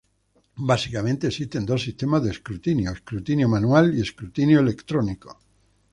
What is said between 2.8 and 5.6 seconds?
escrutinio manual y escrutinio electrónico.